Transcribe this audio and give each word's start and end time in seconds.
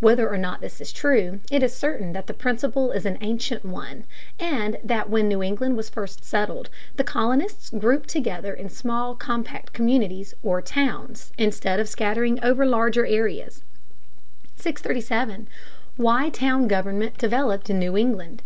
Whether 0.00 0.28
or 0.28 0.38
not 0.38 0.60
this 0.60 0.80
is 0.80 0.92
true, 0.92 1.38
it 1.52 1.62
is 1.62 1.72
certain 1.72 2.12
that 2.12 2.26
the 2.26 2.34
principle 2.34 2.90
is 2.90 3.06
an 3.06 3.16
ancient 3.20 3.64
one, 3.64 4.06
and 4.36 4.76
that 4.82 5.08
when 5.08 5.28
New 5.28 5.40
England 5.40 5.76
was 5.76 5.88
first 5.88 6.24
settled, 6.24 6.68
the 6.96 7.04
colonists 7.04 7.70
grouped 7.70 8.08
together 8.08 8.52
in 8.52 8.70
small 8.70 9.14
compact 9.14 9.72
communities, 9.72 10.34
or 10.42 10.60
towns, 10.60 11.30
instead 11.38 11.78
of 11.78 11.88
scattering 11.88 12.42
over 12.42 12.66
larger 12.66 13.06
areas. 13.06 13.62
637. 14.56 15.46
WHY 15.96 16.28
TOWN 16.30 16.66
GOVERNMENT 16.66 17.16
DEVELOPED 17.16 17.70
IN 17.70 17.78
NEW 17.78 17.96
ENGLAND. 17.96 18.42